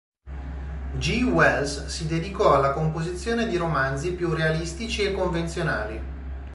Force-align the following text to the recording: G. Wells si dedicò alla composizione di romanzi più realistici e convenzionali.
G. 0.97 1.25
Wells 1.31 1.85
si 1.87 2.07
dedicò 2.07 2.55
alla 2.55 2.71
composizione 2.71 3.45
di 3.47 3.55
romanzi 3.55 4.15
più 4.15 4.33
realistici 4.33 5.03
e 5.03 5.11
convenzionali. 5.11 6.01